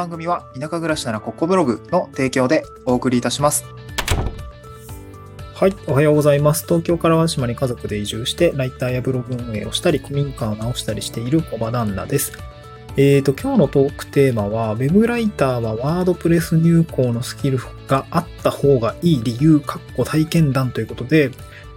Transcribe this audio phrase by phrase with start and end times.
[0.00, 3.66] 番組は田舎暮らしならここブログの提供でお送りいたします。
[5.54, 6.64] はい、おはようございます。
[6.64, 12.32] 東京から淡島に家族で移住して、ライターやブログ運営をしたり、古民家を直したりしている小場旦那です。
[12.96, 21.30] えーと、今日のトークテーマは、ウェブライターはワードプレス入稿のスキルがあった方がいい理由、かっこ体験談ということで、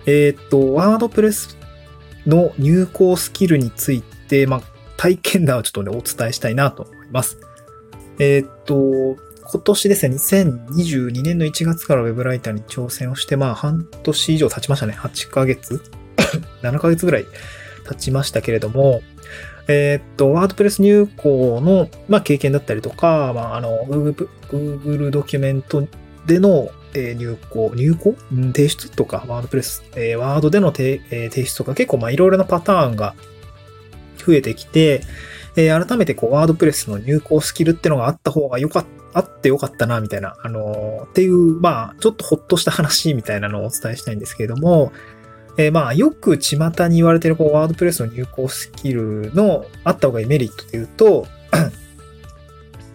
[0.06, 1.58] えーと、ワードプレス
[2.26, 4.62] の入稿スキルについて、まあ、
[4.96, 7.38] 体験談をちょっとね、お伝えしたいなと思います。
[8.20, 9.18] えーっと、
[9.52, 14.94] 今年ですね、2022年の1月からウェブライターに挑戦をして、まあ半年以上経ちましたね。
[14.94, 15.82] 8ヶ月
[16.62, 17.26] ?7 ヶ月ぐらい
[17.88, 19.02] 経ちましたけれども、
[19.68, 25.88] えーっと、ワードプレス入稿の、まあ、経験だったりとか、まあ、あの、Google, ドキュメント
[26.26, 33.16] での、えー入稿、入稿、うん提出とか、ワードプレス、えーワードでの提,、えー提出とか、結構まあいろいろなパターンが
[34.18, 35.02] 増えてきて、
[35.56, 44.92] えー改めてこう、ワードプレスの入稿スキルってのがあった方がよかったあってよかったな、みたいな、あのーっていう、まあ、ちょっとほっとした話みたいなのをお伝えしたいんですけれども、
[45.58, 51.28] えーまあ、よく巷に言われてる、こう、ワードプレスの入稿スキルのあった方がいいメリットというと、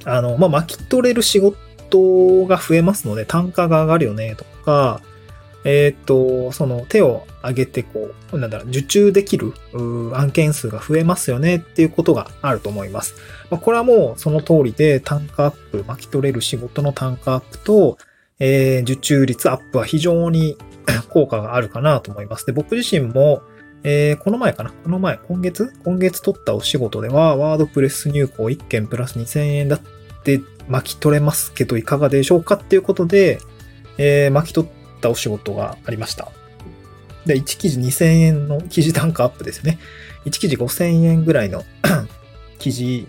[0.05, 5.01] あの、まあ、巻き取れる仕事が増えますので、単価が上がるよね、とか、
[5.65, 9.53] えっ、と、その手を挙げて、こう、なんだろう、受注できる
[10.15, 13.15] 案件数が増えますよねっていうことがあると思います。
[13.51, 17.99] まあ、これはもうその通りで単価アップ、巻き取れる仕事の単価アップと、
[18.39, 20.57] えー受注率アップは非常に
[21.11, 22.47] 効果があるかなと思います。
[22.47, 23.43] で、僕自身も、
[23.83, 29.81] えーこの前かなこの前、今月今月取ったお仕事では、ワードプレス入稿1件プラス2000円だっ
[30.23, 33.41] て巻き取れますけど、いかがでしょうかっていうことで、
[33.99, 36.31] えー巻き取ったお仕事がありました。
[37.27, 39.79] で、1記事2000円の記事単価アップですね。
[40.25, 41.65] 1記事5000円ぐらいの
[42.59, 43.07] 記事、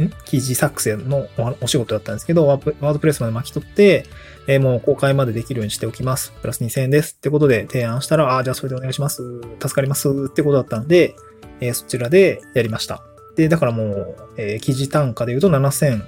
[0.00, 0.10] ん？
[0.24, 1.28] 記事作成の
[1.60, 4.06] お仕事だったんですけど、ワードプレスまで巻き取って、
[4.46, 6.32] えもう公開までできるようにしておきます。
[6.40, 7.14] プラス2000円です。
[7.16, 9.22] ってことで提案したら、ああ、じゃあそれでお願いします。
[9.60, 10.08] 助かります。
[10.08, 11.14] ってことだったんで、
[11.60, 13.02] えーそちらでやりました。
[13.36, 16.02] で、だからもう、えー記事単価で言うと7000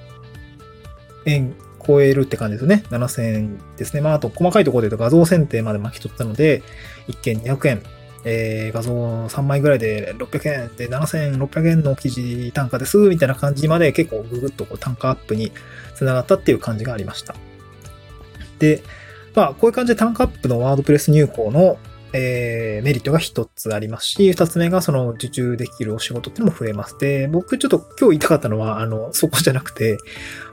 [1.26, 1.54] 円
[1.87, 2.84] 超えるって感じですね。
[2.91, 4.00] 7000ですね。
[4.00, 6.62] まあ、あと細かいところで言うと画像選定まで巻き取ったので、
[7.09, 7.82] 1件200円、
[8.25, 15.53] えー画像3枚ぐらいで600円で7600円の記事単価です、みたいな感じまで結構ググッとこう単価アップに
[15.94, 17.34] つながったっていう感じがありました。
[18.59, 18.82] で、
[19.34, 21.78] まあ、こういう感じで単価アップのワードプレス入稿の、
[22.12, 26.99] えーメリットが一つありますし、二つ目がその受注できるお仕事っていうのも増えます。
[26.99, 29.99] で、僕ちょっと今日言いたかったのは、あの、そこじゃなくて、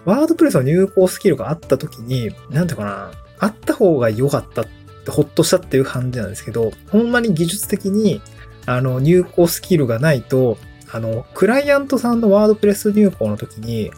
[0.05, 4.65] ワードプレスの入稿スキルがあった時に、なんていうかな、あった方が良かったっ
[5.05, 8.21] て、ほっとしたっていう感じなんですけど、ほんまに技術的に、
[8.65, 10.57] あの、入稿スキルがないと、
[10.91, 13.91] あの、クライアントさんのワードプレス入稿の時に、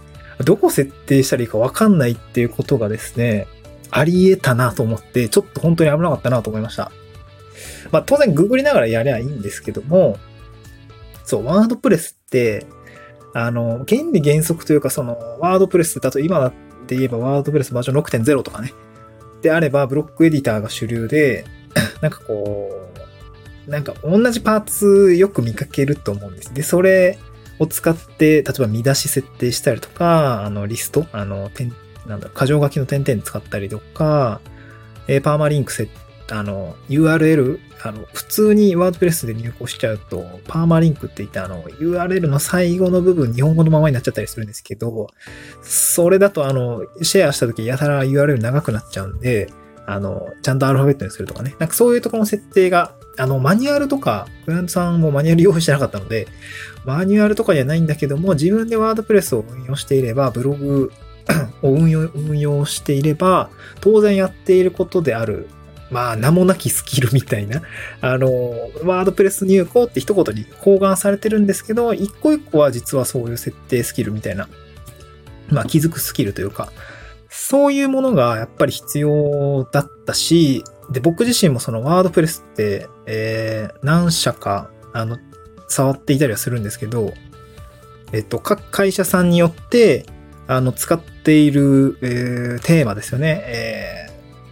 [0.43, 3.47] どこ設定したらいいかわかんないっていうことがですね、
[3.91, 6.91] あり得たなと思って、ちょっと本当に危なかったなと思いました。
[7.91, 10.17] まあ当然ググりながらやりゃいいんですけども、
[11.23, 12.65] そう、ワードプレスって、
[13.33, 16.53] あの、原理原則というか、その、ワードプレスだと今だっ
[16.87, 18.73] て言えばワードプレスバージョン6.0とかね。
[19.41, 21.45] であれば、ブロックエディターが主流で、
[22.01, 22.69] なんかこ
[23.67, 26.53] う、なんか同じパーツよく見かけると思うんです。
[26.53, 27.17] で、それ
[27.59, 31.73] を使って、例えば見出し設定したりとか、あの、リスト、あの、点、
[32.07, 34.41] なんだろう、箇条書きの点々使ったりとか、
[35.07, 45.07] えパーマリンク設定あの、URL、あの、普通にワードプレスで入稿しちゃうと、パーマリンクって言って、あの、URL の最後の部分、日本語のままになっちゃったりするんですけど、
[45.61, 49.51] それだと、あの、シェアした時やたら URL 長くなっちゃうんで、
[49.85, 51.55] あの、ちゃんとアルファベットにするとかね。
[51.59, 56.27] なんかそういうところの設定が、あの、マニュアルとか、クライアントさんもマニュアル用意してなかったので、
[56.85, 60.91] マニュアルとかじゃないんだけども、自分でワードプレスを運用していれば、ブログ
[61.61, 63.49] を運用、運用していれば、
[63.81, 65.47] 当然やっていることである
[65.91, 67.61] まあ、名もなきスキルみたいな、
[68.01, 68.29] あの、
[68.83, 74.47] ワードプレス入稿って一言に包含されてるんですけど、一個一個は実はそういう設定スキルみたいな、
[75.49, 76.71] まあ、気づくスキルというか、
[77.29, 85.17] そういうものがやっぱり必要だったし、で、僕自身もそのワードプレスって、えー、何社か、あの、
[85.67, 87.13] 触っていたりはするんですけど、
[88.13, 90.05] えっと、各会社さんによって、
[90.47, 93.43] あの、使っている、えーテーマですよね。
[93.45, 94.10] えー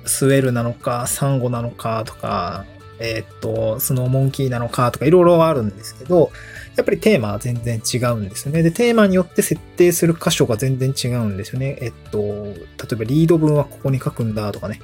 [0.09, 2.65] スウェルなのか、サンゴなのかとか、
[2.99, 6.31] えーっと、スノーモンキーなのかとかいろいろあるんですけど、
[6.75, 8.61] やっぱりテーマは全然違うんですよね。
[8.63, 11.77] で、テーマによって設定する箇所が全然違うんですよね。
[11.81, 12.53] えっと、例
[12.91, 14.81] えばリード文はここに書くんだとかね。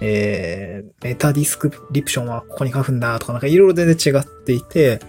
[0.00, 5.00] えー、 meta description はここに書くんだとか、なんかいろいろ全然違っていて、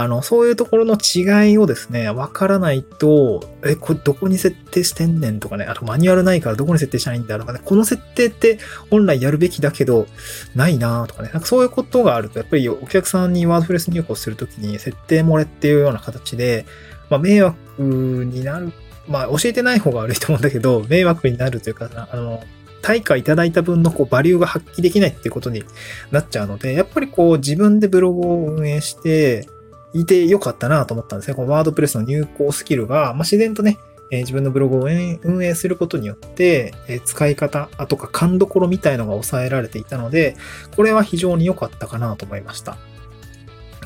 [0.00, 8.58] あの、そういうところの違いをですね、わからないと、え、これどこに設定してんねんとかね、あとマニュアルないからどこに設定したらいいんだとかね、この設定って
[8.90, 10.06] 本来やるべきだけど、
[10.54, 16.66] ないなとかね、なんかそういうことがあると、やっぱりお客さんに WordPress 入稿するときに設定漏れっていうような形で、
[17.08, 18.72] まあ、迷惑になる、
[19.06, 22.42] まあ、教えてない方が悪いと思うんだけど、迷惑になるというか、あの、
[22.82, 25.64] 対価いただいた分のこうバリューが発揮できないっていうことに
[26.10, 29.48] なっちゃうので、やっぱりこう自分でブログを運営して、
[29.94, 31.34] いてよかったなと思ったんですね。
[31.34, 33.78] このワードプレスの入稿スキルが、まあ、自然とね、
[34.10, 40.36] えー、自分のブログを運営することによって、えー、使い方あとか勘どころみたいのが抑えられていたので、
[40.76, 42.76] これは非常に良かったかなと思いました。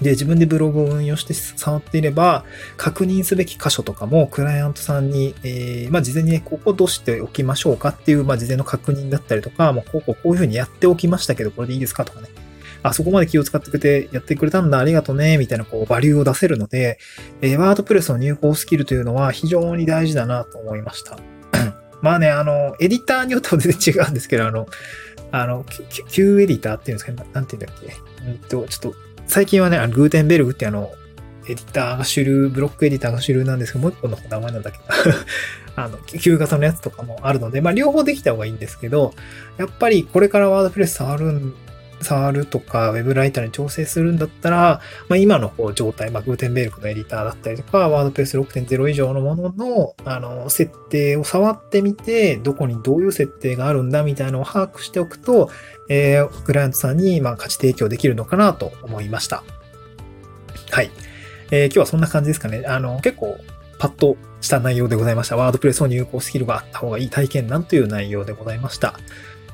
[0.00, 2.44] で、自分でブログを運用して触っていれば、
[2.76, 12.28] 確認すべき箇所とかも、クライアントさんに、えー、まあ、事前にね、ここどうしておきましょうかっていう、まあ、事前の確認だったりとか、もうこうここういうふうにやっておきましたけど、これでいいですかとかね。
[12.82, 16.98] あ、そこまで気を使ってくれてやってくれたんだ、ありがとうね、みたいなこう、バリューを出せるので、
[17.42, 21.18] え、ワードプレスの入稿スキルというのは非常に大事だなと思いました。
[22.02, 24.66] まあね、あの、エディターによっては全然違うんですけど、あの、
[25.30, 25.64] あの、
[26.10, 28.30] Q エディターっていうんですかね、なんて言うんだっけ？
[28.30, 30.90] うんと、ちょっと、最近はね、グーテンベルグってあの、
[31.48, 34.84] エディターが主流、ブロックエディターが主流なんですけど、もう一個の名前なんだけど、
[35.76, 39.14] あの、旧型のやつとかもあるので、まあ両方できた方がいいんですけど、
[39.56, 41.54] やっぱりこれからワードプレス触るん
[42.00, 55.50] 触るとか、ウェブライターに調整するんだったら、まあ、今のこう状態、まあ、グーテンベルクのエディターだったりとか、ワードプレス6.0以上のものの、あの、設定を触ってみて、どこにどういう設定があるんだみたいなのを把握しておくと、
[55.88, 59.42] えー、クライアントさんに、まあ、価値提供できるのかなと思いました。
[60.70, 60.90] はい。
[61.50, 62.64] えー、今日はそんな感じですかね。
[62.66, 63.38] あの、結構、
[63.78, 65.36] パッとした内容でございました。
[65.36, 68.98] ワードプレスの入稿スキルがあった方がいい体験談という内容でございました。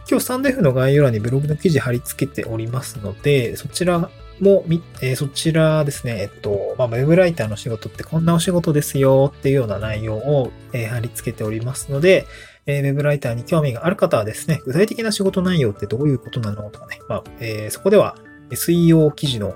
[0.09, 4.11] 今日スタンド F の概要欄にブログの記事貼り付けておりますので、そちら
[4.41, 4.65] も、
[5.01, 12.27] えー、そちらですね、えっと、まあ、ウェブライターの仕事ってこんなお仕事ですよっていうような内容を、えー、貼り付けておりますので、
[12.67, 18.17] えー、ウェブライターに興味がある方はですね、具体的な仕事内容ってどういうことなのとかね、まあえー、そこでは
[18.51, 19.55] SEO 記事の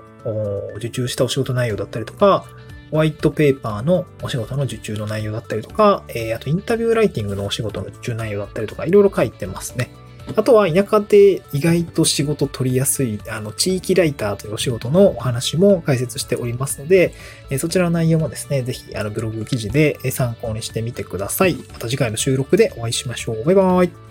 [0.77, 2.47] 受注したお仕事内容だったりとか、
[2.91, 9.91] ホワイトペーパーのお仕事の受注の内容だったりとか、えー、あとインタビューライティングのお仕事の受注内容だったりとか、いろいろ書いてますね。
[10.37, 17.13] あとは田舎で意外と仕事取りやすい、あの、地域ライターというお仕事のお話も解説しておりますので、
[17.59, 21.55] そちらの内容もですね、ぜひ、あの、ブログ記事で参考にしてみてください。
[21.55, 23.45] また次回の収録でお会いしましょう。
[23.45, 24.08] バイバイ。